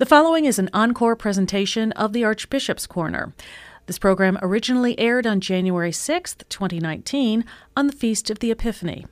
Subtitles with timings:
[0.00, 3.34] The following is an encore presentation of the Archbishop's Corner.
[3.84, 7.44] This program originally aired on January 6th, 2019,
[7.76, 9.04] on the Feast of the Epiphany.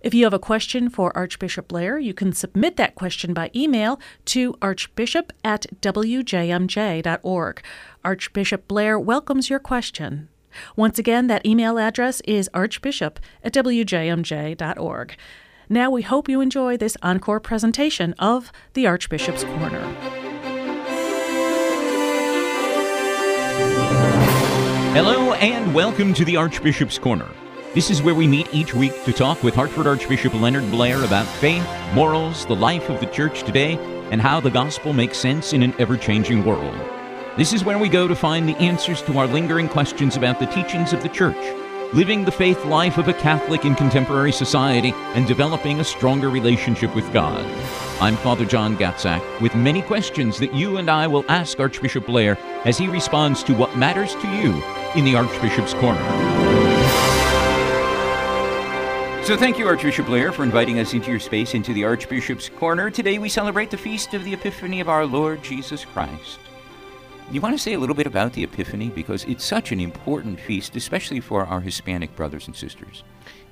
[0.00, 4.00] If you have a question for Archbishop Blair, you can submit that question by email
[4.24, 7.62] to archbishop at wjmj.org.
[8.02, 10.30] Archbishop Blair welcomes your question.
[10.76, 15.14] Once again, that email address is archbishop at wjmj.org.
[15.68, 20.21] Now we hope you enjoy this encore presentation of the Archbishop's Corner.
[24.92, 27.30] Hello and welcome to the Archbishop's Corner.
[27.72, 31.24] This is where we meet each week to talk with Hartford Archbishop Leonard Blair about
[31.24, 33.78] faith, morals, the life of the church today,
[34.10, 36.78] and how the gospel makes sense in an ever changing world.
[37.38, 40.44] This is where we go to find the answers to our lingering questions about the
[40.44, 41.42] teachings of the church,
[41.94, 46.94] living the faith life of a Catholic in contemporary society, and developing a stronger relationship
[46.94, 47.42] with God.
[48.02, 52.36] I'm Father John Gatzak with many questions that you and I will ask Archbishop Blair
[52.66, 54.62] as he responds to what matters to you
[54.94, 56.00] in the Archbishop's Corner.
[59.24, 62.90] So, thank you, Archbishop Blair, for inviting us into your space, into the Archbishop's Corner.
[62.90, 66.40] Today we celebrate the feast of the Epiphany of our Lord Jesus Christ.
[67.30, 68.88] You want to say a little bit about the Epiphany?
[68.90, 73.04] Because it's such an important feast, especially for our Hispanic brothers and sisters.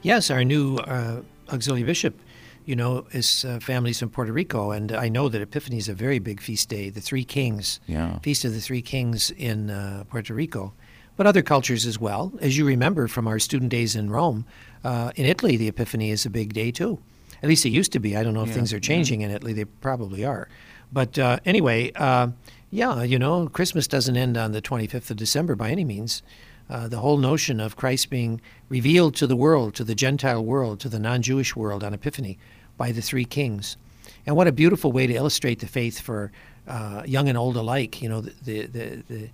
[0.03, 2.19] Yes, our new uh, auxiliary bishop,
[2.65, 5.95] you know, is uh, families from Puerto Rico, and I know that Epiphany is a
[5.95, 8.19] very big feast day, the Three Kings, Yeah.
[8.19, 10.75] Feast of the Three Kings in uh, Puerto Rico,
[11.21, 12.33] but other cultures as well.
[12.41, 14.47] As you remember from our student days in Rome,
[14.83, 16.99] uh, in Italy, the Epiphany is a big day too.
[17.43, 18.17] At least it used to be.
[18.17, 19.53] I don't know if Yeah, things are changing in Italy.
[19.53, 20.49] They probably are.
[20.91, 22.29] But uh, anyway, uh,
[22.71, 26.23] yeah, you know, Christmas doesn't end on the 25th of December by any means.
[26.71, 30.81] Uh, the whole notion of Christ being revealed to the world, to the Gentile world,
[30.81, 32.39] to the non Jewish world on Epiphany
[32.79, 33.77] by the three kings.
[34.25, 36.33] And what a beautiful way to illustrate the faith for
[36.67, 38.01] uh, young and old alike.
[38.01, 39.31] You know, the, the, the, the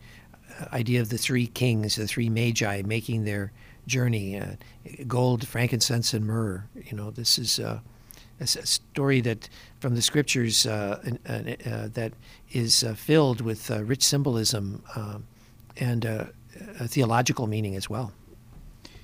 [0.72, 3.52] idea of the three kings, the three magi making their
[3.86, 4.56] journey uh,
[5.06, 6.64] gold, frankincense, and myrrh.
[6.74, 7.58] You know, this is.
[7.58, 7.80] Uh,
[8.38, 9.48] a a story that
[9.80, 12.12] from the scriptures uh, uh, that
[12.52, 15.26] is uh, filled with rich symbolism um,
[15.78, 16.28] and a
[16.86, 18.12] theological meaning as well.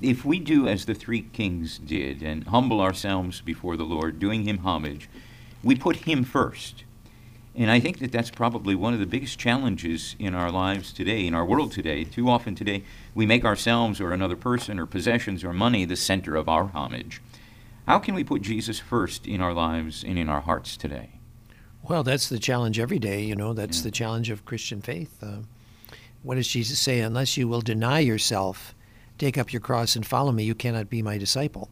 [0.03, 4.43] If we do as the three kings did and humble ourselves before the Lord, doing
[4.43, 5.09] Him homage,
[5.63, 6.85] we put Him first.
[7.55, 11.27] And I think that that's probably one of the biggest challenges in our lives today,
[11.27, 12.05] in our world today.
[12.05, 12.83] Too often today,
[13.15, 17.21] we make ourselves or another person or possessions or money the center of our homage.
[17.87, 21.11] How can we put Jesus first in our lives and in our hearts today?
[21.83, 23.23] Well, that's the challenge every day.
[23.23, 23.85] You know, that's Yeah.
[23.85, 25.23] the challenge of Christian faith.
[25.23, 25.39] Uh,
[26.23, 27.01] what does Jesus say?
[27.01, 28.75] Unless you will deny yourself,
[29.19, 31.69] take up your cross and follow me, you cannot be my disciple.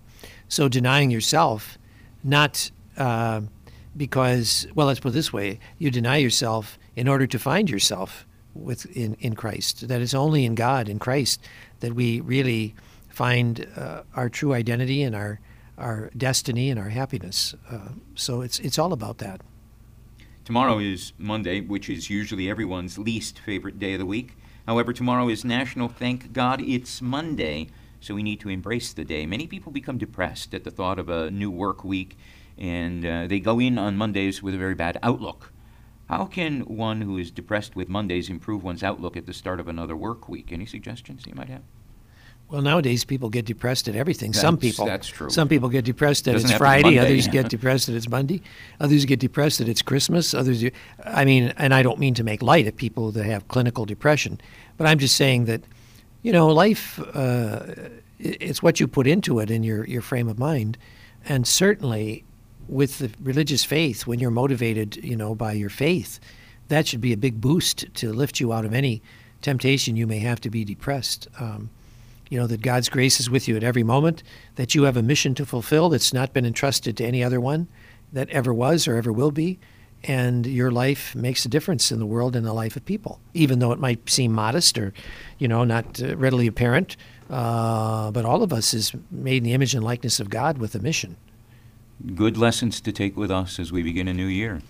[0.49, 1.79] So denying yourself,
[2.23, 3.43] not uh,
[3.97, 8.27] because, well, let's put it this way: you deny yourself in order to find yourself
[8.55, 9.89] with in, in Christ.
[9.89, 11.41] That it's only in God, in Christ,
[11.81, 12.75] that we really
[13.09, 15.41] find uh, our true identity and our
[15.79, 17.55] our destiny and our happiness.
[17.71, 19.41] Uh, so it's it's all about that.
[20.45, 24.37] Tomorrow is Monday, which is usually everyone's least favorite day of the week.
[24.67, 27.69] However, tomorrow is National Thank God It's Monday,
[28.01, 29.27] so we need to embrace the day.
[29.27, 32.17] Many people become depressed at the thought of a new work week,
[32.61, 35.53] and uh, they go in on Mondays with a very bad outlook.
[36.09, 39.69] How can one who is depressed with Mondays improve one's outlook at the start of
[39.69, 40.53] another work week?
[40.53, 41.63] Any suggestions you might have?
[42.51, 44.33] Well, nowadays people get depressed at everything.
[44.33, 44.85] Some people.
[44.85, 45.31] that's true.
[45.31, 46.99] Some people get depressed that Doesn't it's have to be Friday.
[46.99, 48.43] Others get depressed that it's Monday.
[48.81, 50.35] Others get depressed that it's Christmas.
[50.35, 50.71] Others, do,
[51.05, 54.41] I mean, and I don't mean to make light of people that have clinical depression,
[54.77, 55.63] but I'm just saying that,
[56.23, 57.67] you know, life, uh,
[58.19, 60.77] it's what you put into it in your your frame of mind,
[61.25, 62.25] and certainly
[62.71, 66.21] with the religious faith, when you're motivated, you know, by your faith,
[66.69, 69.03] that should be a big boost to lift you out of any
[69.43, 71.27] temptation you may have to be depressed.
[71.39, 71.71] Um,
[72.29, 74.23] you know that God's grace is with you at every moment,
[74.55, 77.67] that you have a mission to fulfill that's not been entrusted to any other one
[78.13, 79.59] that ever was or ever will be,
[80.05, 83.59] and your life makes a difference in the world and the life of people, even
[83.59, 84.93] though it might seem modest or,
[85.39, 86.97] you know, not uh, readily apparent.
[87.29, 90.75] Uh, but all of us is made in the image and likeness of God with
[90.75, 91.17] a mission.
[92.01, 94.63] Good lessons to take with us as we begin a new year.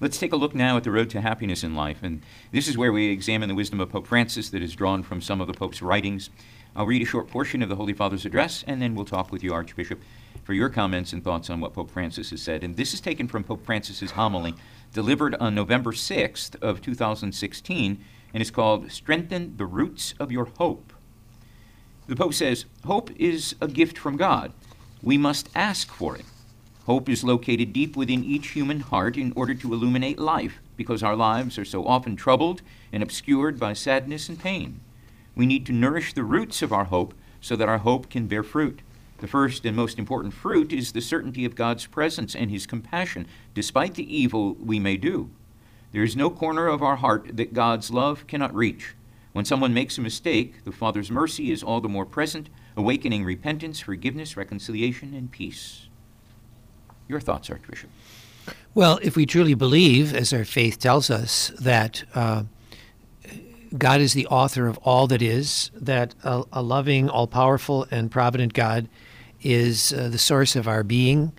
[0.00, 1.98] Let's take a look now at the road to happiness in life.
[2.02, 2.22] And
[2.52, 5.42] this is where we examine the wisdom of Pope Francis that is drawn from some
[5.42, 6.30] of the Pope's writings.
[6.74, 9.44] I'll read a short portion of the Holy Father's address, and then we'll talk with
[9.44, 10.00] you, Archbishop,
[10.42, 12.64] for your comments and thoughts on what Pope Francis has said.
[12.64, 14.54] And this is taken from Pope Francis's homily
[14.94, 18.02] delivered on November 6th of 2016,
[18.32, 20.94] and is called Strengthen the Roots of Your Hope.
[22.06, 24.54] The Pope says, Hope is a gift from God.
[25.02, 26.24] We must ask for it.
[26.86, 31.16] Hope is located deep within each human heart in order to illuminate life, because our
[31.16, 32.60] lives are so often troubled
[32.92, 34.80] and obscured by sadness and pain.
[35.34, 38.42] We need to nourish the roots of our hope so that our hope can bear
[38.42, 38.80] fruit.
[39.18, 43.26] The first and most important fruit is the certainty of God's presence and His compassion,
[43.54, 45.30] despite the evil we may do.
[45.92, 48.94] There is no corner of our heart that God's love cannot reach.
[49.32, 53.80] When someone makes a mistake, the Father's mercy is all the more present, awakening repentance,
[53.80, 55.88] forgiveness, reconciliation, and peace.
[57.08, 57.90] Your thoughts, Archbishop?
[58.74, 62.44] Well, if we truly believe, as our faith tells us, that uh,
[63.76, 68.10] God is the author of all that is, that a, a loving, all powerful, and
[68.10, 68.88] provident God
[69.42, 71.32] is uh, the source of our being,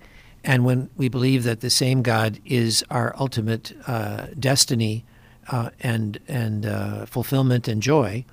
[0.44, 5.04] and when we believe that the same God is our ultimate uh, destiny
[5.48, 8.24] uh, and, and uh, fulfillment and joy,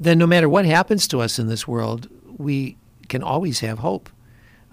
[0.00, 2.76] then no matter what happens to us in this world, we
[3.08, 4.10] can always have hope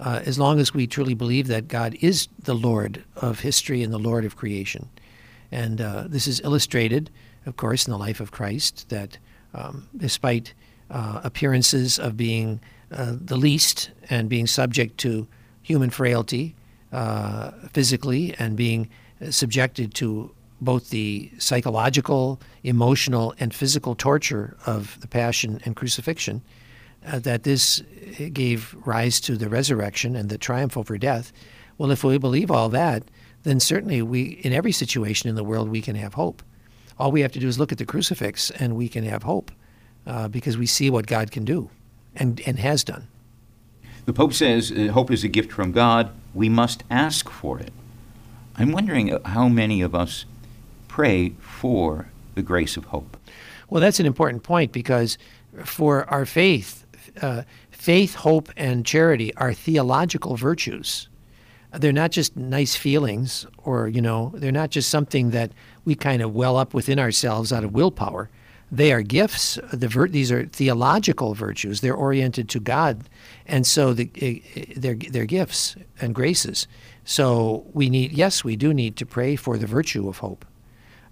[0.02, 3.94] uh, as long as we truly believe that God is the Lord of history and
[3.94, 4.90] the Lord of creation.
[5.52, 7.10] And uh, this is illustrated,
[7.46, 9.18] of course, in the life of Christ, that
[9.54, 10.54] um, despite
[10.90, 12.60] uh, appearances of being
[12.92, 15.28] uh, the least and being subject to
[15.62, 16.56] human frailty
[16.92, 18.90] uh, physically and being
[19.30, 26.42] subjected to both the psychological, emotional, and physical torture of the Passion and Crucifixion,
[27.06, 27.82] uh, that this
[28.34, 31.32] gave rise to the resurrection and the triumph over death.
[31.78, 33.04] Well, if we believe all that,
[33.44, 36.44] then certainly we, in every situation in the world, we can have hope.
[37.00, 39.52] All we have to do is look at the crucifix and we can have hope
[40.06, 41.70] uh, because we see what God can do
[42.16, 43.08] and, and has done.
[44.06, 46.12] The Pope says uh, hope is a gift from God.
[46.34, 47.72] We must ask for it.
[48.56, 50.26] I'm wondering how many of us
[50.88, 53.18] pray for the grace of hope.
[53.70, 55.18] Well, that's an important point because
[55.64, 56.86] for our faith,
[57.22, 61.10] uh, faith, hope, and charity are theological virtues.
[61.74, 65.52] They're not just nice feelings, or, you know, they're not just something that
[65.86, 68.30] we kind of well up within ourselves out of willpower.
[68.74, 69.60] They are gifts.
[69.74, 71.82] The these are theological virtues.
[71.82, 73.04] They're oriented to God,
[73.46, 74.42] and so the,
[74.78, 76.68] they're, they're gifts and graces.
[77.04, 80.46] So we need, yes, we do need to pray for the virtue of hope.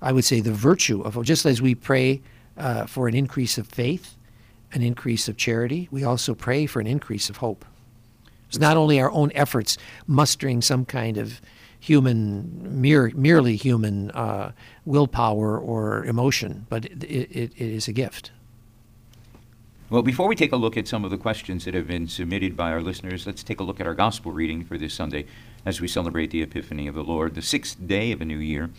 [0.02, 2.22] I would say the virtue of hope, just as we pray
[2.58, 4.16] uh, for an increase of faith,
[4.74, 7.66] an increase of charity, we also pray for an increase of hope.
[8.48, 9.78] It's not only our own efforts
[10.08, 11.42] mustering some kind of
[11.80, 14.52] human, mere, merely human uh,
[14.86, 18.32] willpower or emotion, but it, it, it is a gift.
[19.90, 22.56] Well, before we take a look at some of the questions that have been submitted
[22.56, 25.26] by our listeners, let's take a look at our gospel reading for this Sunday
[25.66, 28.70] as we celebrate the Epiphany of the Lord, the sixth day of a new year.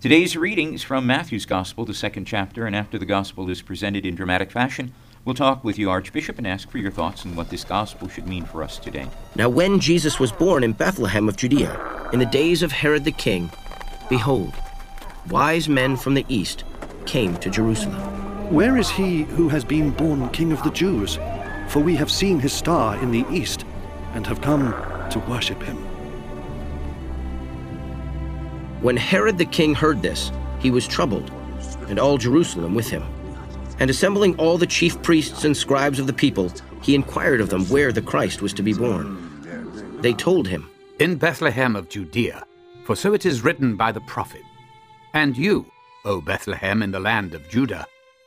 [0.00, 4.06] Today's reading is from Matthew's Gospel, the second chapter, and after the Gospel is presented
[4.06, 4.92] in dramatic fashion,
[5.24, 8.26] we'll talk with you, Archbishop, and ask for your thoughts on what this Gospel should
[8.26, 9.08] mean for us today.
[9.36, 13.12] Now, when Jesus was born in Bethlehem of Judea, in the days of Herod the
[13.12, 13.50] king,
[14.08, 14.52] behold,
[15.28, 16.64] wise men from the east
[17.06, 18.00] came to Jerusalem.
[18.52, 21.18] Where is he who has been born King of the Jews?
[21.68, 23.64] For we have seen his star in the east
[24.14, 24.74] and have come
[25.10, 25.76] to worship him.
[28.82, 31.30] When Herod the king heard this, he was troubled,
[31.88, 33.04] and all Jerusalem with him.
[33.82, 36.52] And assembling all the chief priests and scribes of the people,
[36.82, 39.98] he inquired of them where the Christ was to be born.
[40.00, 40.70] They told him,
[41.00, 42.46] In Bethlehem of Judea,
[42.84, 44.42] for so it is written by the prophet.
[45.14, 45.66] And you,
[46.04, 47.84] O Bethlehem in the land of Judah,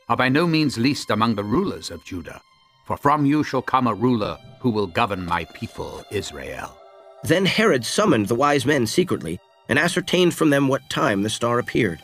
[0.10, 2.42] are by no means least among the rulers of Judah,
[2.86, 6.78] for from you shall come a ruler who will govern my people Israel.
[7.24, 11.60] Then Herod summoned the wise men secretly and ascertained from them what time the star
[11.60, 12.02] appeared.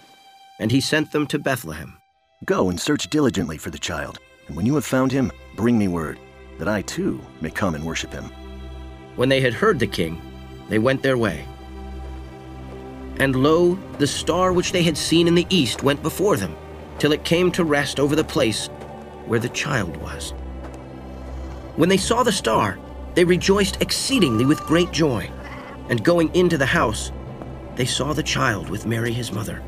[0.58, 1.98] And he sent them to Bethlehem.
[2.44, 4.18] Go and search diligently for the child,
[4.48, 6.18] and when you have found him, bring me word,
[6.58, 8.32] that I too may come and worship him.
[9.16, 10.20] When they had heard the king,
[10.68, 11.46] they went their way.
[13.20, 16.56] And lo, the star which they had seen in the east went before them,
[16.98, 18.70] till it came to rest over the place
[19.28, 20.32] where the child was.
[21.76, 22.80] When they saw the star,
[23.14, 25.30] they rejoiced exceedingly with great joy.
[25.90, 27.12] And going into the house,
[27.76, 29.62] they saw the child with Mary his mother,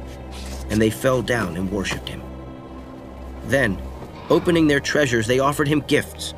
[0.72, 2.24] and they fell down and worshipped him.
[3.46, 3.82] Then,
[4.30, 6.34] opening their treasures, they offered him gifts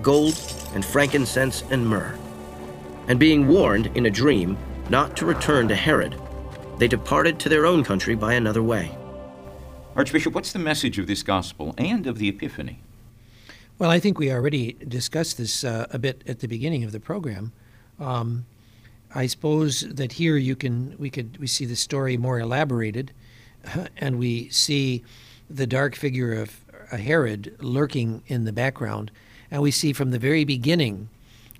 [0.00, 0.36] gold
[0.74, 2.18] and frankincense and myrrh.
[3.08, 4.58] And being warned in a dream
[4.90, 6.20] not to return to Herod,
[6.78, 8.96] they departed to their own country by another way.
[9.94, 12.80] Archbishop, what's the message of this gospel and of the Epiphany?
[13.78, 17.00] Well, I think we already discussed this uh, a bit at the beginning of the
[17.00, 17.52] program.
[18.00, 18.46] Um,
[19.14, 23.12] I suppose that here you can we could we see the story more elaborated,
[23.96, 25.04] and we see
[25.54, 29.10] the dark figure of Herod lurking in the background,
[29.50, 31.08] and we see from the very beginning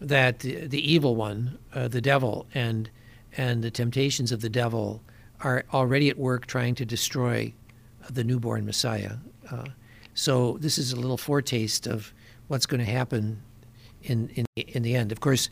[0.00, 2.90] that the, evil one, uh, the devil, and
[3.36, 5.00] and the temptations of the devil
[5.40, 7.52] are already at work trying to destroy
[8.10, 9.14] the newborn Messiah.
[9.50, 9.64] Uh,
[10.14, 12.12] so this is a little foretaste of
[12.48, 13.40] what's going to happen
[14.02, 15.12] in, in, in the end.
[15.12, 15.48] Of course,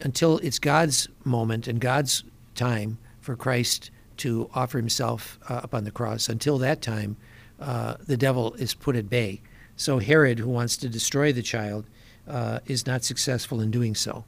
[0.00, 2.22] until it's God's moment and God's
[2.54, 7.16] time for Christ to offer himself uh, up on the cross, until that time,
[7.60, 9.40] uh, the devil is put at bay.
[9.76, 11.86] So Herod, who wants to destroy the child,
[12.28, 14.24] uh, is not successful in doing so.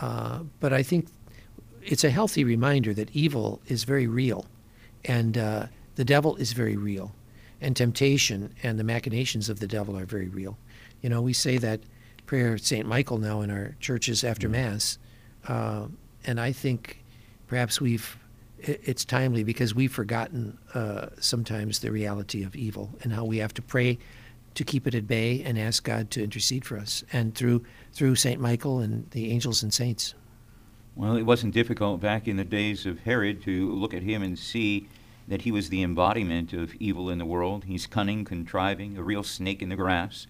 [0.00, 1.08] Uh, but I think
[1.82, 4.46] it's a healthy reminder that evil is very real,
[5.04, 7.12] and uh, the devil is very real,
[7.60, 10.56] and temptation and the machinations of the devil are very real.
[11.02, 11.80] You know, we say that
[12.26, 12.86] prayer at St.
[12.86, 14.98] Michael now in our churches after Mass,
[15.46, 15.86] uh,
[16.24, 17.02] and I think
[17.46, 18.18] perhaps we've
[18.60, 23.54] it's timely because we've forgotten uh, sometimes the reality of evil and how we have
[23.54, 23.98] to pray
[24.54, 28.16] to keep it at bay and ask God to intercede for us, and through through
[28.16, 30.14] Saint Michael and the angels and saints.
[30.96, 34.36] Well, it wasn't difficult back in the days of Herod to look at him and
[34.36, 34.88] see
[35.28, 37.64] that he was the embodiment of evil in the world.
[37.64, 40.26] He's cunning, contriving, a real snake in the grass.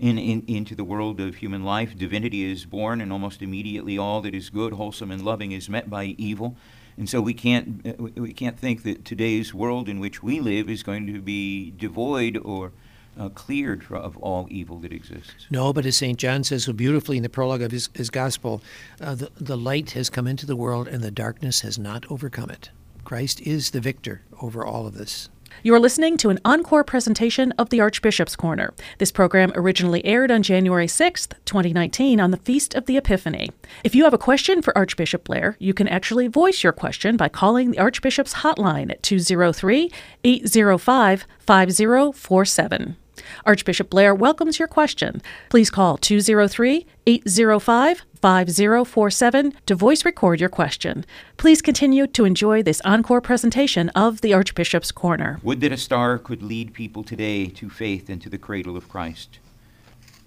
[0.00, 4.22] In, in, into the world of human life, divinity is born, and almost immediately all
[4.22, 6.56] that is good, wholesome, and loving is met by evil.
[6.98, 10.68] And so we can't uh, we can't think that today's world in which we live
[10.68, 12.72] is going to be devoid or
[13.18, 15.46] uh, cleared of all evil that exists.
[15.50, 16.18] No, but as St.
[16.18, 18.62] John says so beautifully in the prologue of his, his gospel,
[19.00, 22.50] uh, the, the light has come into the world and the darkness has not overcome
[22.50, 22.70] it.
[23.04, 25.30] Christ is the victor over all of this.
[25.62, 28.72] You are listening to an encore presentation of the Archbishop's Corner.
[28.98, 33.50] This program originally aired on January 6th, 2019, on the Feast of the Epiphany.
[33.84, 37.28] If you have a question for Archbishop Blair, you can actually voice your question by
[37.28, 39.90] calling the Archbishop's hotline at 203
[40.24, 42.96] 805 5047.
[43.44, 45.22] Archbishop Blair welcomes your question.
[45.48, 51.04] Please call 203 805 5047 to voice record your question.
[51.36, 55.38] Please continue to enjoy this encore presentation of the Archbishop's Corner.
[55.42, 58.88] Would that a star could lead people today to faith and to the cradle of
[58.88, 59.38] Christ.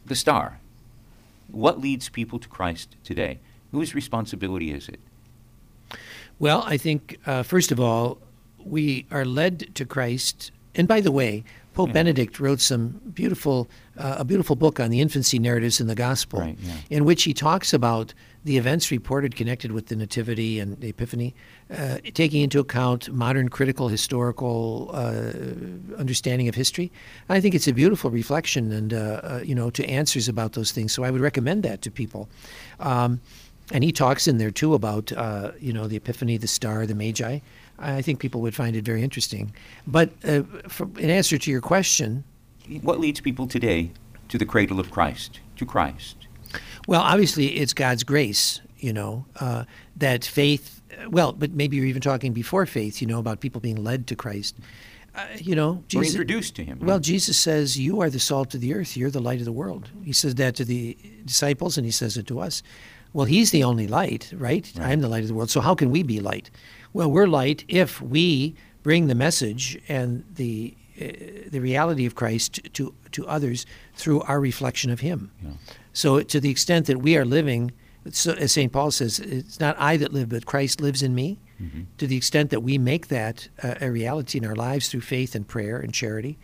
[0.05, 0.59] The star.
[1.49, 3.39] What leads people to Christ today?
[3.71, 4.99] Whose responsibility is it?
[6.39, 8.17] Well, I think, uh, first of all,
[8.57, 10.51] we are led to Christ.
[10.73, 11.93] And by the way, Pope yeah.
[11.93, 16.39] Benedict wrote some beautiful, uh, a beautiful book on the infancy narratives in the Gospel,
[16.39, 16.73] right, yeah.
[16.89, 18.13] in which he talks about
[18.43, 21.33] the events reported connected with the Nativity and the Epiphany,
[21.75, 25.31] uh, taking into account modern critical historical uh,
[25.97, 26.91] understanding of history.
[27.29, 30.71] I think it's a beautiful reflection and uh, uh, you know to answers about those
[30.71, 30.91] things.
[30.91, 32.27] So I would recommend that to people.
[32.79, 33.21] Um,
[33.71, 36.95] and he talks in there too about uh, you know the Epiphany, the star, the
[36.95, 37.39] Magi.
[37.81, 39.53] I think people would find it very interesting.
[39.87, 42.23] But uh, for, in answer to your question,
[42.81, 43.91] what leads people today
[44.29, 46.15] to the cradle of Christ, to Christ?
[46.87, 48.61] Well, obviously, it's God's grace.
[48.77, 49.65] You know uh,
[49.97, 50.81] that faith.
[51.07, 53.01] Well, but maybe you're even talking before faith.
[53.01, 54.55] You know about people being led to Christ.
[55.13, 56.79] Uh, you know, Jesus, We're introduced to him.
[56.81, 58.95] Well, Jesus says, "You are the salt of the earth.
[58.95, 62.15] You're the light of the world." He says that to the disciples, and he says
[62.15, 62.63] it to us.
[63.13, 64.71] Well, he's the only light, right?
[64.77, 64.87] right?
[64.87, 65.49] I'm the light of the world.
[65.49, 66.49] So how can we be light?
[66.93, 71.07] Well, we're light if we bring the message and the uh,
[71.49, 73.65] the reality of Christ to to others
[73.95, 75.31] through our reflection of Him.
[75.43, 75.51] Yeah.
[75.93, 77.71] So, to the extent that we are living,
[78.09, 78.71] so, as St.
[78.71, 81.39] Paul says, it's not I that live, but Christ lives in me.
[81.61, 81.81] Mm-hmm.
[81.99, 85.35] To the extent that we make that uh, a reality in our lives through faith
[85.35, 86.39] and prayer and charity,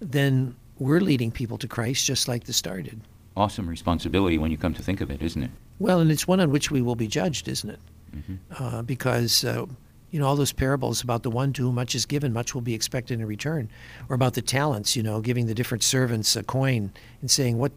[0.00, 3.02] then we're leading people to Christ just like the star did.
[3.36, 5.50] Awesome responsibility when you come to think of it, isn't it?
[5.78, 7.80] Well, and it's one on which we will be judged, isn't it?
[8.16, 8.64] Mm-hmm.
[8.64, 9.66] Uh, because uh,
[10.12, 12.60] you know, all those parables about the one to whom much is given, much will
[12.60, 13.70] be expected in return,
[14.08, 16.92] or about the talents, you know, giving the different servants a coin
[17.22, 17.72] and saying, what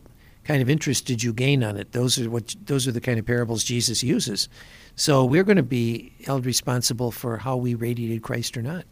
[0.45, 1.91] kind of interest did you gain on it?
[1.91, 4.47] Those are what those are the kind of parables Jesus uses.
[4.95, 8.85] So we're going to be held responsible for how we radiated Christ or not.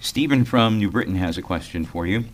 [0.00, 2.24] Stephen from New Britain has a question for you.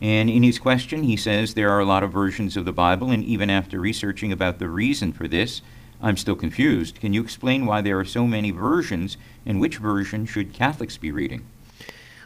[0.00, 3.10] And in his question, he says there are a lot of versions of the Bible,
[3.10, 5.62] and even after researching about the reason for this,
[6.02, 7.00] I'm still confused.
[7.00, 11.10] Can you explain why there are so many versions, and which version should Catholics be
[11.10, 11.46] reading?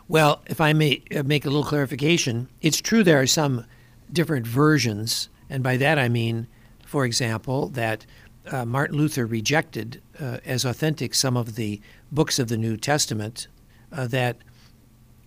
[0.09, 3.65] Well, if I may uh, make a little clarification, it's true there are some
[4.13, 6.47] different versions, and by that I mean,
[6.87, 8.07] for example, that
[8.51, 11.81] uh, Martin Luther rejected uh, as authentic some of the
[12.11, 13.49] books of the New Testament
[13.93, 14.39] uh, that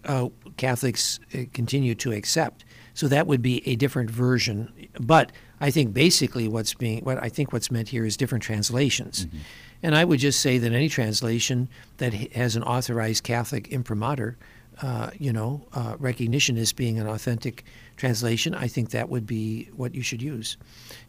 [0.05, 2.65] uh, Catholics uh, continue to accept.
[2.93, 4.71] So that would be a different version.
[4.99, 9.25] But I think basically what's being what I think what's meant here is different translations.
[9.25, 9.37] Mm-hmm.
[9.83, 14.37] And I would just say that any translation that has an authorized Catholic imprimatur,
[14.81, 17.65] uh, you know, uh, recognition as being an authentic
[17.97, 20.57] translation, I think that would be what you should use.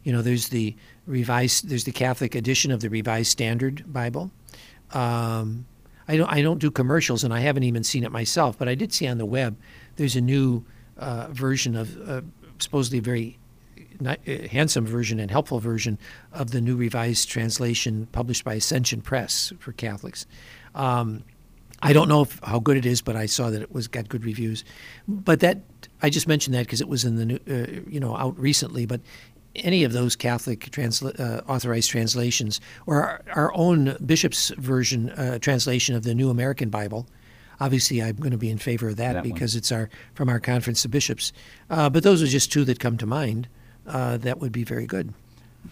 [0.03, 0.75] You know, there's the
[1.05, 4.31] revised, there's the Catholic edition of the Revised Standard Bible.
[4.91, 5.65] Um,
[6.07, 8.57] I don't I don't do commercials, and I haven't even seen it myself.
[8.57, 9.57] But I did see on the web
[9.95, 10.63] there's a new
[10.97, 12.21] uh, version of uh,
[12.59, 13.39] supposedly a very
[14.05, 14.15] uh,
[14.51, 15.97] handsome version and helpful version
[16.31, 20.25] of the new revised translation published by Ascension Press for Catholics.
[20.75, 21.23] Um,
[21.81, 24.09] I don't know if, how good it is, but I saw that it was got
[24.09, 24.63] good reviews.
[25.07, 28.15] But that I just mentioned that because it was in the new, uh, you know
[28.15, 28.85] out recently.
[28.85, 29.01] But
[29.55, 35.39] any of those Catholic transla- uh, authorized translations, or our, our own bishop's version uh,
[35.39, 37.07] translation of the New American Bible.
[37.61, 39.31] Obviously, I'm going to be in favor of that, That one.
[39.31, 41.31] because it's our from our conference of bishops.
[41.69, 43.47] Uh, but those are just two that come to mind.
[43.87, 45.13] Uh, that would be very good.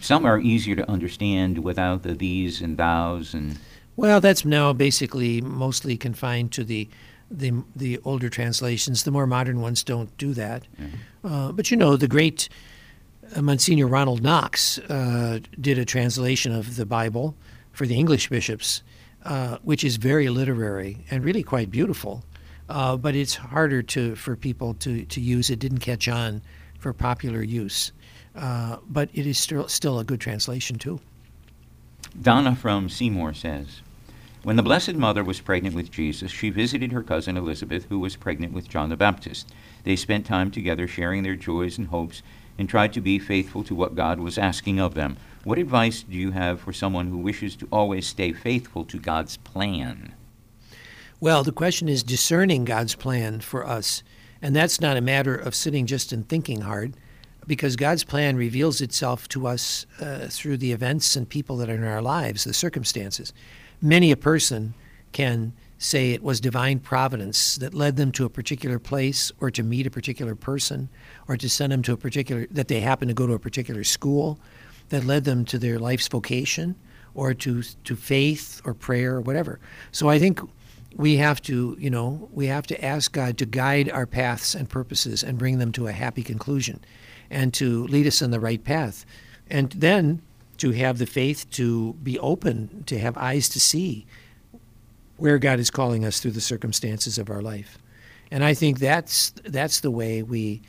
[0.00, 3.58] Some are easier to understand without the these and thous and
[3.96, 6.88] Well, that's now basically mostly confined to the
[7.30, 9.04] the the older translations.
[9.04, 10.66] The more modern ones don't do that.
[11.22, 12.48] Uh, but you know, the great
[13.34, 17.34] uh, Monsignor Ronald Knox uh, did a translation of the Bible
[17.72, 18.82] for the English bishops,
[19.24, 22.22] uh, which is very literary and really quite beautiful.
[22.68, 25.50] Uh, but it's harder to for people to, to use.
[25.50, 26.40] It didn't catch on
[26.78, 27.92] for popular use.
[28.34, 31.00] Uh, but it is still still a good translation too.
[32.20, 33.80] Donna from Seymour says,
[34.44, 38.14] When the Blessed Mother was pregnant with Jesus, she visited her cousin Elizabeth, who was
[38.14, 39.50] pregnant with John the Baptist.
[39.84, 42.22] They spent time together sharing their joys and hopes
[42.58, 45.16] and tried to be faithful to what God was asking of them.
[45.44, 49.38] What advice do you have for someone who wishes to always stay faithful to God's
[49.38, 50.12] plan?
[51.20, 54.02] Well, the question is discerning God's plan for us.
[54.42, 56.92] And that's not a matter of sitting just and thinking hard,
[57.46, 61.76] because God's plan reveals itself to us uh, through the events and people that are
[61.76, 63.32] in our lives, the circumstances.
[63.84, 64.72] Many a person
[65.12, 69.62] can say it was divine providence that led them to a particular place or to
[69.62, 70.88] meet a particular person
[71.28, 73.84] or to send them to a particular, that they happen to go to a particular
[73.84, 74.40] school
[74.88, 76.76] that led them to their life's vocation
[77.12, 79.60] or to, to faith or prayer or whatever.
[79.92, 80.40] So I think
[80.96, 84.66] we have to, you know, we have to ask God to guide our paths and
[84.66, 86.82] purposes and bring them to a happy conclusion
[87.28, 89.04] and to lead us in the right path.
[89.50, 90.22] And then
[90.58, 94.06] to have the faith to be open, to have eyes to see
[95.16, 97.78] where God is calling us through the circumstances of our life.
[98.30, 100.62] And I think that's that's the way we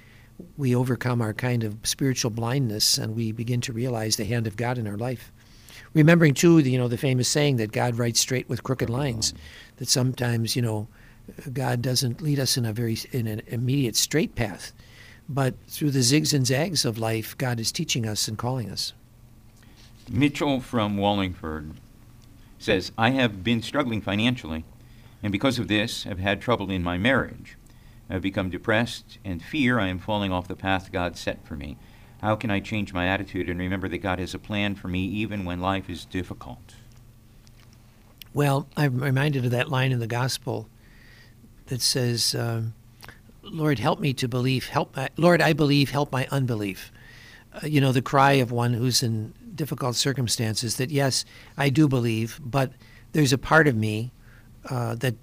[0.57, 4.57] we overcome our kind of spiritual blindness and we begin to realize the hand of
[4.57, 5.31] God in our life.
[5.93, 9.33] Remembering too, the, you know, the famous saying that God writes straight with crooked lines.
[9.77, 10.89] That sometimes, you know,
[11.51, 14.73] God doesn't lead us in a very in an immediate straight path,
[15.27, 18.93] but through the zigs and zags of life, God is teaching us and calling us.
[20.09, 21.71] Mitchell from Wallingford
[22.59, 24.63] says, I have been struggling financially,
[25.23, 27.57] and because of this, have had trouble in my marriage.
[28.09, 31.77] I've become depressed and fear I am falling off the path God set for me.
[32.21, 35.05] How can I change my attitude and remember that God has a plan for me
[35.05, 36.75] even when life is difficult?
[38.33, 40.67] Well, I'm reminded of that line in the gospel
[41.67, 42.73] that says, um,
[43.41, 44.67] "Lord, help me to believe.
[44.67, 45.91] Help, my, Lord, I believe.
[45.91, 46.91] Help my unbelief."
[47.53, 50.77] Uh, you know, the cry of one who's in difficult circumstances.
[50.77, 51.25] That yes,
[51.57, 52.71] I do believe, but
[53.11, 54.11] there's a part of me
[54.69, 55.15] uh, that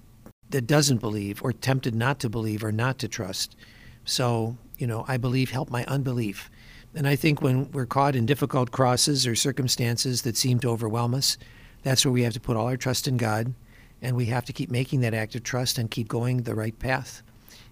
[0.50, 3.56] that doesn't believe, or tempted not to believe, or not to trust.
[4.04, 5.50] So, you know, I believe.
[5.50, 6.50] Help my unbelief.
[6.94, 11.14] And I think when we're caught in difficult crosses or circumstances that seem to overwhelm
[11.14, 11.38] us,
[11.82, 13.54] that's where we have to put all our trust in God,
[14.02, 16.78] and we have to keep making that act of trust and keep going the right
[16.78, 17.22] path,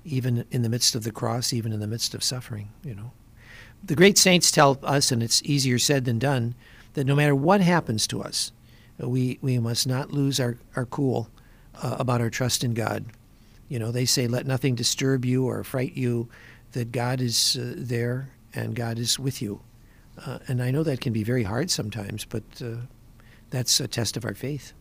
[0.04, 2.70] even in the midst of the cross, even in the midst of suffering.
[2.82, 3.12] You know,
[3.82, 6.54] the great saints tell us, and it's easier said than done,
[6.94, 8.52] that no matter what happens to us,
[8.98, 11.28] we we must not lose our our cool
[11.82, 13.06] uh, about our trust in God.
[13.68, 16.28] You know, they say, "Let nothing disturb you or fright you."
[16.72, 19.60] That God is uh, there and God is with you.
[20.24, 22.76] Uh, and I know that can be very hard sometimes, but uh,
[23.50, 24.72] that's a test of our faith.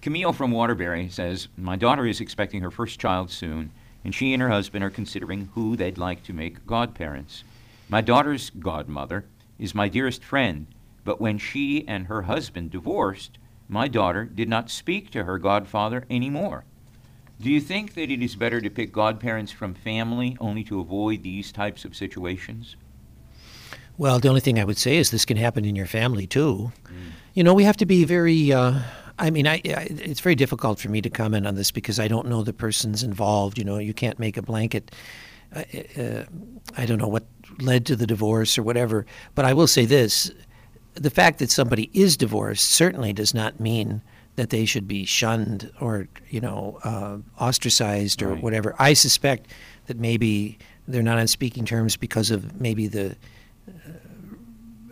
[0.00, 3.72] Camille from Waterbury says, My daughter is expecting her first child soon,
[4.04, 7.42] and she and her husband are considering who they'd like to make godparents.
[7.88, 9.26] My daughter's godmother
[9.58, 10.66] is my dearest friend,
[11.04, 16.04] but when she and her husband divorced, my daughter did not speak to her godfather
[16.10, 16.64] anymore.
[17.40, 21.22] Do you think that it is better to pick godparents from family only to avoid
[21.22, 22.76] these types of situations?
[23.98, 26.72] Well, the only thing I would say is this can happen in your family too.
[27.34, 28.52] You know, we have to be very.
[28.52, 28.80] Uh,
[29.18, 32.08] I mean, I, I, it's very difficult for me to comment on this because I
[32.08, 33.58] don't know the persons involved.
[33.58, 34.90] You know, you can't make a blanket.
[35.54, 35.62] Uh,
[35.98, 36.24] uh,
[36.76, 37.24] I don't know what
[37.60, 39.06] led to the divorce or whatever.
[39.34, 40.30] But I will say this:
[40.94, 44.02] the fact that somebody is divorced certainly does not mean
[44.36, 48.42] that they should be shunned or you know uh, ostracized or Right.
[48.42, 48.74] whatever.
[48.78, 49.50] I suspect
[49.86, 53.16] that maybe they're not on speaking terms because of maybe the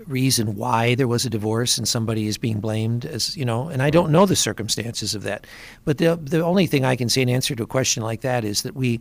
[0.06, 3.80] reason why there was a divorce and somebody is being blamed as you know and
[3.82, 5.46] i don't know the circumstances of that
[5.86, 8.44] but the the only thing i can say in answer to a question like that
[8.44, 9.00] is that we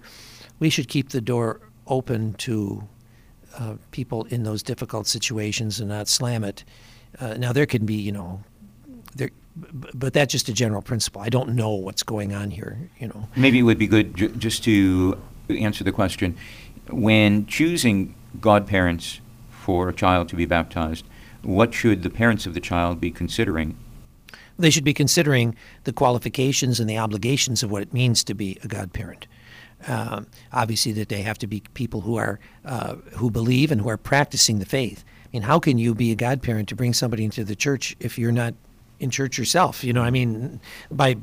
[0.60, 2.88] we should keep the door open to
[3.58, 6.64] uh, people in those difficult situations and not slam it
[7.20, 8.42] uh, now there can be you know
[9.16, 9.30] there
[9.94, 13.28] but that's just a general principle i don't know what's going on here you know
[13.36, 15.18] maybe it would be good ju- just to
[15.50, 16.36] answer the question
[16.90, 21.06] when choosing godparents for a child to be baptized,
[21.42, 23.78] what should the parents of the child be considering?
[24.58, 28.58] They should be considering the qualifications and the obligations of what it means to be
[28.64, 29.28] a godparent.
[29.88, 33.90] Um, obviously, that they have to be people who are uh, who believe and who
[33.90, 35.04] are practicing the faith.
[35.26, 38.18] I mean, how can you be a godparent to bring somebody into the church if
[38.20, 38.54] you're not
[39.00, 39.84] in church yourself?
[39.84, 41.18] You know, I mean, by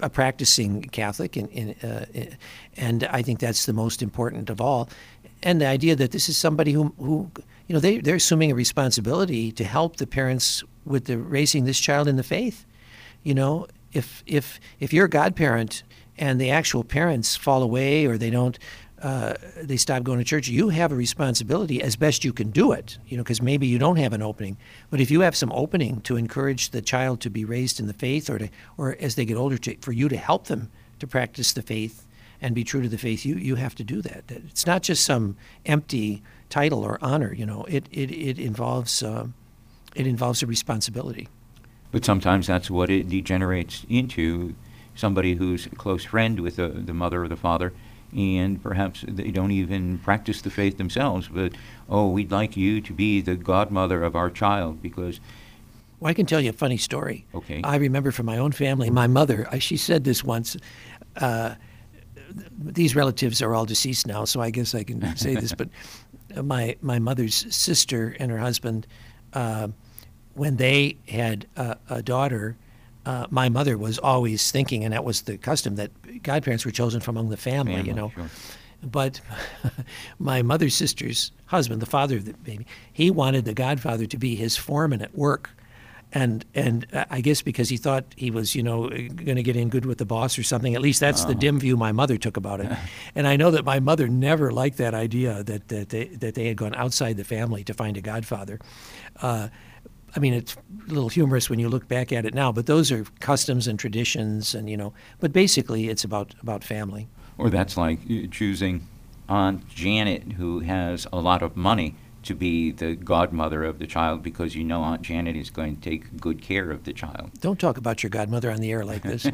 [0.00, 2.04] a practicing Catholic, and, uh,
[2.76, 4.88] and I think that's the most important of all.
[5.42, 7.30] And the idea that this is somebody who, who
[7.66, 11.80] you know, they, they're assuming a responsibility to help the parents with the raising this
[11.80, 12.66] child in the faith.
[13.22, 15.82] You know, if if if you're a godparent
[16.18, 18.58] and the actual parents fall away or they don't
[19.04, 22.72] uh, they stop going to church, you have a responsibility as best you can do
[22.72, 24.56] it, you know, because maybe you don't have an opening.
[24.88, 27.92] But if you have some opening to encourage the child to be raised in the
[27.92, 28.48] faith or to,
[28.78, 32.06] or as they get older, to, for you to help them to practice the faith
[32.40, 34.24] and be true to the faith, you, you have to do that.
[34.28, 37.34] It's not just some empty title or honor.
[37.34, 39.26] You know, it it, it involves uh,
[39.94, 41.28] it involves a responsibility.
[41.92, 44.54] But sometimes that's what it degenerates into.
[44.94, 47.72] Somebody who's a close friend with the, the mother or the father,
[48.16, 51.28] and perhaps they don't even practice the faith themselves.
[51.28, 51.52] But
[51.88, 55.20] oh, we'd like you to be the godmother of our child because.
[56.00, 57.26] Well, I can tell you a funny story.
[57.34, 57.60] Okay.
[57.64, 60.56] I remember from my own family, my mother, she said this once.
[61.16, 61.54] Uh,
[62.58, 65.52] these relatives are all deceased now, so I guess I can say this.
[65.52, 65.68] But
[66.42, 68.86] my my mother's sister and her husband,
[69.32, 69.68] uh,
[70.34, 72.56] when they had a, a daughter,
[73.06, 77.00] uh, my mother was always thinking, and that was the custom that godparents were chosen
[77.00, 78.10] from among the family, family you know.
[78.14, 78.30] Sure.
[78.82, 79.20] But
[80.18, 84.36] my mother's sister's husband, the father of the baby, he wanted the godfather to be
[84.36, 85.50] his foreman at work
[86.14, 89.68] and and I guess because he thought he was you know going to get in
[89.68, 90.74] good with the boss or something.
[90.74, 91.40] At least that's the uh-huh.
[91.40, 92.70] dim view my mother took about it.
[93.14, 96.46] and I know that my mother never liked that idea that that they, that they
[96.46, 98.60] had gone outside the family to find a godfather.
[99.20, 99.48] Uh,
[100.16, 100.56] I mean, it's
[100.88, 103.78] a little humorous when you look back at it now, but those are customs and
[103.78, 104.92] traditions, and you know.
[105.20, 107.08] But basically, it's about about family.
[107.36, 107.98] Or that's like
[108.30, 108.86] choosing
[109.28, 114.22] Aunt Janet, who has a lot of money to be the godmother of the child
[114.22, 117.30] because you know Aunt Janet is going to take good care of the child.
[117.40, 119.26] Don't talk about your godmother on the air like this.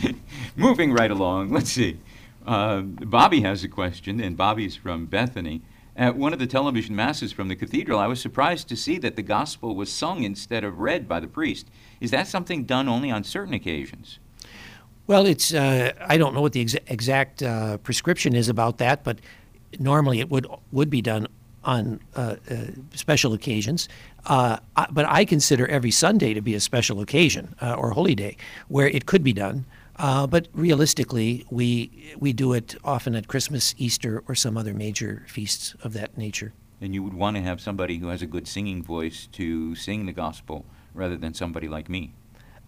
[0.56, 1.98] Moving right along, let's see.
[2.46, 5.60] Uh, Bobby has a question, and Bobby's from Bethany.
[5.98, 9.16] At one of the television masses from the cathedral, I was surprised to see that
[9.16, 11.66] the gospel was sung instead of read by the priest.
[12.00, 14.20] Is that something done only on certain occasions?
[15.08, 19.02] Well, it's uh, I don't know what the ex- exact uh, prescription is about that,
[19.02, 19.18] but
[19.80, 21.26] normally it would would be done
[21.64, 22.56] on uh, uh,
[22.94, 23.88] special occasions.
[24.26, 24.58] Uh,
[24.92, 28.36] but I consider every Sunday to be a special occasion uh, or holy day
[28.68, 29.64] where it could be done.
[29.98, 35.24] Uh, but realistically, we we do it often at Christmas, Easter, or some other major
[35.26, 36.52] feasts of that nature.
[36.80, 40.06] And you would want to have somebody who has a good singing voice to sing
[40.06, 42.14] the gospel rather than somebody like me.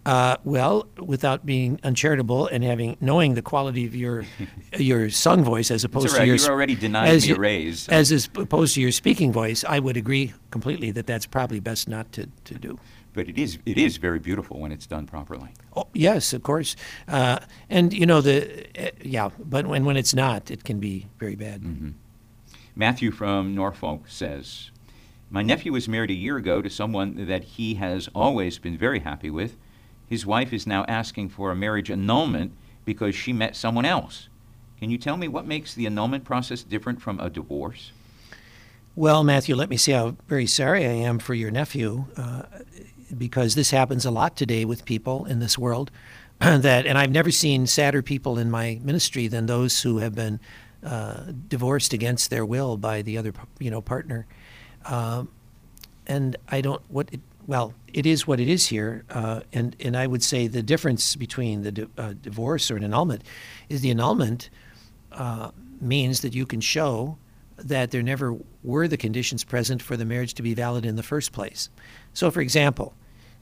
[0.06, 4.24] Uh, well, without being uncharitable and having knowing the quality of your
[4.76, 6.20] your sung voice as opposed right.
[6.20, 7.92] to your you're already denied as me a raise so.
[7.92, 12.10] as opposed to your speaking voice, I would agree completely that that's probably best not
[12.12, 12.78] to, to do.
[13.12, 15.50] But it is it is very beautiful when it's done properly.
[15.74, 16.76] Oh yes, of course,
[17.08, 21.06] uh, and you know the uh, yeah, but when when it's not, it can be
[21.18, 21.62] very bad.
[21.62, 21.90] Mm-hmm.
[22.76, 24.70] Matthew from Norfolk says,
[25.28, 29.00] "My nephew was married a year ago to someone that he has always been very
[29.00, 29.56] happy with."
[30.10, 32.52] his wife is now asking for a marriage annulment
[32.84, 34.28] because she met someone else.
[34.80, 37.92] Can you tell me what makes the annulment process different from a divorce?
[38.96, 42.42] Well, Matthew, let me say how very sorry I am for your nephew, uh,
[43.16, 45.90] because this happens a lot today with people in this world.
[46.40, 50.40] that, and I've never seen sadder people in my ministry than those who have been
[50.82, 54.26] uh, divorced against their will by the other, you know, partner.
[54.86, 55.28] Um,
[56.06, 59.96] and I don't what it, well, it is what it is here, uh, and and
[59.96, 63.22] I would say the difference between the di- uh, divorce or an annulment
[63.68, 64.50] is the annulment
[65.12, 67.18] uh, means that you can show
[67.64, 71.02] that there never were the conditions present for the marriage to be valid in the
[71.02, 71.68] first place.
[72.12, 72.94] So, for example,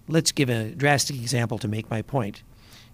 [0.09, 2.43] let's give a drastic example to make my point.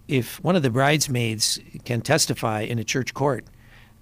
[0.07, 3.45] If one of the bridesmaids can testify in a church court,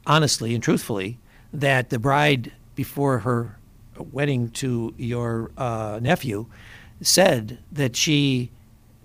[0.05, 1.17] honestly and truthfully,
[1.53, 3.57] that the bride before her
[3.97, 6.47] wedding to your uh, nephew
[7.01, 8.51] said that she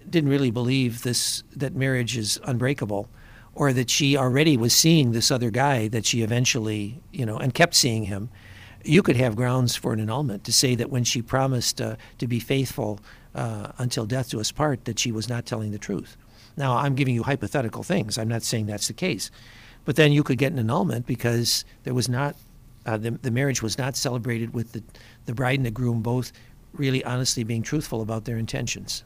[0.08, 3.08] didn't really believe this that marriage is unbreakable
[3.58, 7.52] or that she already was seeing this other guy that she eventually you know and
[7.52, 8.30] kept seeing him
[8.84, 12.28] you could have grounds for an annulment to say that when she promised uh, to
[12.28, 13.00] be faithful
[13.34, 16.16] uh, until death do us part that she was not telling the truth.
[16.56, 18.16] Now i'm giving you hypothetical things.
[18.16, 19.30] I'm not saying that's the case.
[19.84, 22.36] But then you could get an annulment because there was not
[22.86, 24.82] uh, the, the marriage was not celebrated with the,
[25.26, 26.32] the bride and the groom both
[26.72, 29.04] really honestly being truthful about their intentions.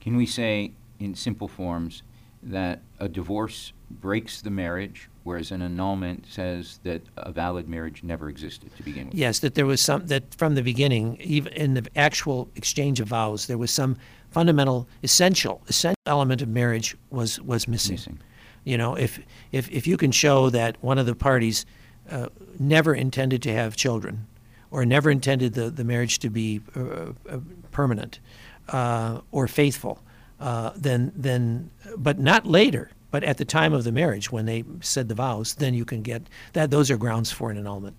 [0.00, 2.02] Can we say, in simple forms,
[2.42, 8.28] that a divorce breaks the marriage, whereas an annulment says that a valid marriage never
[8.28, 9.14] existed to begin with?
[9.14, 13.08] Yes, that there was some, that from the beginning, even in the actual exchange of
[13.08, 13.96] vows, there was some
[14.30, 17.94] fundamental, essential, essential element of marriage was, was missing.
[17.94, 18.18] Missing.
[18.64, 21.66] You know, if, if, if you can show that one of the parties
[22.10, 22.28] uh,
[22.58, 24.26] never intended to have children
[24.70, 27.38] or never intended the, the marriage to be uh, uh,
[27.70, 28.20] permanent
[28.68, 30.02] uh, or faithful,
[30.42, 34.64] uh, then, then, but not later, but at the time of the marriage when they
[34.80, 36.72] said the vows, then you can get that.
[36.72, 37.94] Those are grounds for an annulment.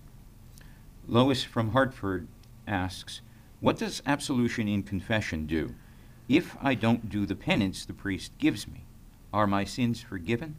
[1.08, 2.28] Lois from Hartford
[2.66, 3.22] asks,
[3.60, 5.74] What does absolution in confession do?
[6.28, 8.84] If I don't do the penance the priest gives me,
[9.32, 10.56] are my sins forgiven?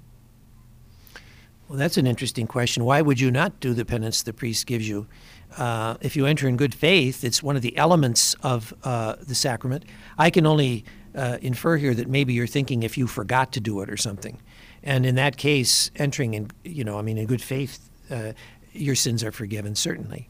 [1.69, 2.83] Well, that's an interesting question.
[2.83, 5.07] Why would you not do the penance the priest gives you?
[5.55, 9.35] Uh, if you enter in good faith, it's one of the elements of uh, the
[9.35, 9.85] sacrament.
[10.17, 10.83] I can only
[11.15, 14.41] uh, infer here that maybe you're thinking if you forgot to do it or something.
[14.83, 18.33] And in that case, entering in, you know, I mean, in good faith, uh,
[18.71, 20.29] your sins are forgiven, certainly.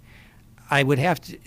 [0.69, 1.37] I would have to,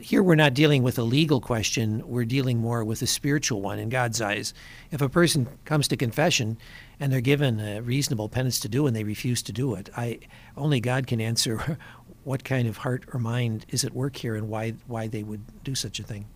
[0.00, 3.80] here we're not dealing with a legal question, we're dealing more with a spiritual one
[3.80, 4.54] in God's eyes.
[4.92, 6.58] If a person comes to confession
[7.00, 10.20] and they're given a reasonable penance to do and they refuse to do it, I,
[10.56, 11.78] only God can answer
[12.24, 15.64] what kind of heart or mind is at work here and why, why they would
[15.64, 16.26] do such a thing.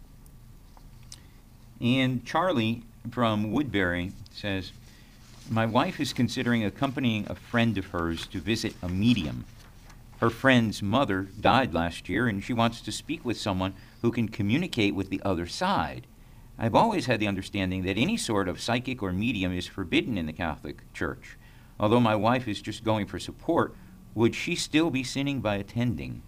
[1.80, 4.72] And Charlie from Woodbury says,
[5.50, 9.44] My wife is considering accompanying a friend of hers to visit a medium
[10.18, 14.28] her friend's mother died last year, and she wants to speak with someone who can
[14.28, 16.06] communicate with the other side.
[16.58, 20.24] I've always had the understanding that any sort of psychic or medium is forbidden in
[20.24, 21.36] the Catholic Church.
[21.78, 23.74] Although my wife is just going for support,
[24.14, 26.22] would she still be sinning by attending?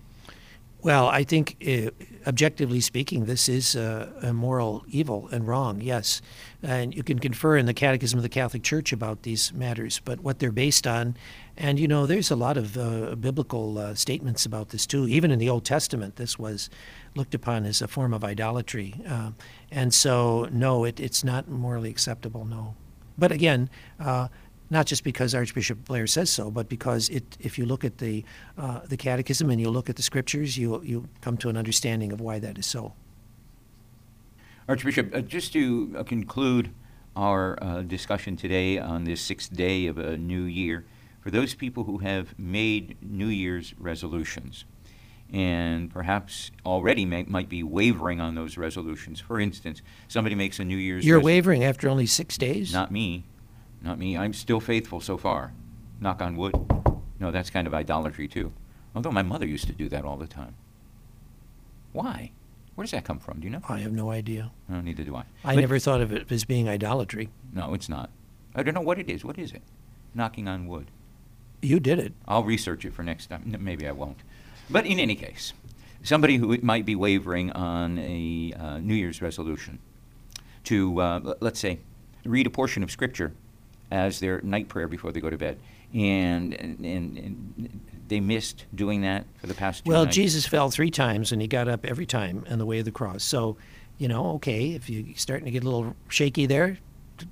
[0.81, 1.91] Well, I think, uh,
[2.25, 6.23] objectively speaking, this is a moral evil and wrong, yes.
[6.63, 10.21] And you can confer in the Catechism of the Catholic Church about these matters, but
[10.21, 11.17] what they're based on,
[11.57, 15.09] and you know, there's a lot of uh, biblical uh, statements about this too.
[15.09, 16.71] Even in the Old Testament, this was
[17.17, 18.95] looked upon as a form of idolatry.
[19.07, 19.33] Uh,
[19.73, 22.77] and so, no, it, it's not morally acceptable, no.
[23.17, 24.29] But again, uh,
[24.71, 28.25] not just because Archbishop Blair says so, but because it, if you look at the,
[28.57, 32.13] uh, the Catechism and you look at the Scriptures, you, you come to an understanding
[32.13, 32.93] of why that is so.
[34.69, 36.71] Archbishop, uh, just to uh, conclude
[37.17, 40.85] our uh, discussion today on this sixth day of a new year,
[41.21, 44.65] for those people who have made New Year's resolutions
[45.33, 49.21] and perhaps already may, might be wavering on those resolutions.
[49.21, 52.73] For instance, somebody makes a New Year's You're wavering after only six days?
[52.73, 53.25] Not me.
[53.83, 54.17] Not me.
[54.17, 55.53] I'm still faithful so far.
[56.01, 56.55] Knock on wood.
[57.21, 58.53] No, that's kind of idolatry too.
[58.95, 60.55] Although my mother used to do that all the time.
[61.93, 62.33] Why?
[62.75, 63.41] Where does that come from?
[63.41, 63.61] Do you know?
[63.69, 64.53] I have no idea.
[64.69, 65.25] No, neither do I.
[65.45, 67.29] I but, never thought of it as being idolatry.
[67.53, 68.11] No, it's not.
[68.55, 69.25] I don't know what it is.
[69.25, 69.63] What is it?
[70.15, 70.87] Knocking on wood.
[71.61, 72.13] You did it.
[72.27, 73.57] I'll research it for next time.
[73.59, 74.19] Maybe I won't.
[74.71, 75.53] But in any case,
[76.03, 79.81] somebody who might be wavering on a uh, New Year's resolution
[80.65, 81.81] to, uh, let's say,
[82.25, 83.33] read a portion of Scripture
[83.91, 85.59] as their night prayer before they go to bed.
[85.95, 90.17] And, and, and they missed doing that for the past two Well, nights.
[90.17, 92.91] Jesus fell three times and he got up every time on the way of the
[92.91, 93.25] cross.
[93.25, 93.57] So,
[93.97, 96.79] you know, okay, if you're starting to get a little shaky there,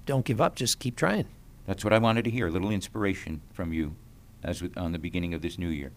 [0.06, 0.56] don't give up.
[0.56, 1.26] Just keep trying.
[1.66, 2.46] That's what I wanted to hear.
[2.46, 3.94] A little inspiration from you
[4.42, 5.92] as on the beginning of this new year.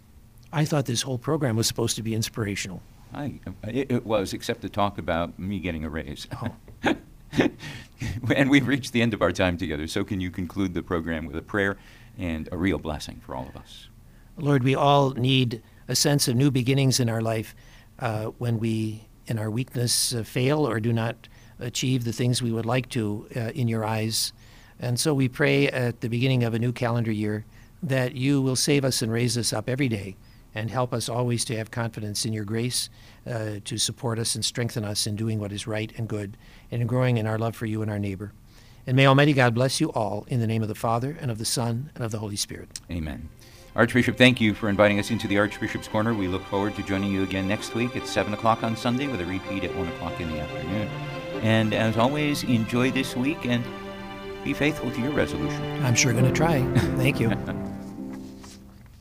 [0.52, 2.82] I thought this whole program was supposed to be inspirational.
[3.14, 6.28] I, it, it was, except to talk about me getting a raise.
[6.84, 6.96] Oh.
[8.36, 9.88] and we've reached the end of our time together.
[9.88, 11.78] So, can you conclude the program with a prayer
[12.18, 13.88] and a real blessing for all of us?
[14.38, 17.56] Lord, we all need a sense of new beginnings in our life
[18.00, 21.28] uh, when we, in our weakness, uh, fail or do not
[21.60, 24.32] achieve the things we would like to uh, in your eyes.
[24.80, 27.46] And so we pray at the beginning of a new calendar year
[27.84, 30.16] that you will save us and raise us up every day
[30.60, 32.90] and help us always to have confidence in your grace
[33.26, 36.36] uh, to support us and strengthen us in doing what is right and good
[36.70, 38.34] and in growing in our love for you and our neighbor.
[38.86, 41.38] And may Almighty God bless you all in the name of the Father and of
[41.38, 42.82] the Son and of the Holy Spirit.
[42.92, 43.30] Amen.
[43.74, 46.14] Archbishop, thank you for inviting us into the Archbishop's Corner.
[46.14, 49.22] We look forward to joining you again next week at 7 o'clock on Sunday with
[49.22, 50.90] a repeat at 1 o'clock in the afternoon.
[51.42, 53.64] And as always, enjoy this week and
[54.44, 55.86] be faithful to your resolution.
[55.86, 56.62] I'm sure going to try.
[56.98, 57.30] Thank you.